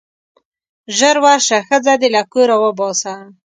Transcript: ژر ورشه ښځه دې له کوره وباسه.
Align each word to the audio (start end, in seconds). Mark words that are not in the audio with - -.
ژر 0.97 1.15
ورشه 1.25 1.57
ښځه 1.67 1.93
دې 2.01 2.09
له 2.15 2.21
کوره 2.33 2.55
وباسه. 2.63 3.13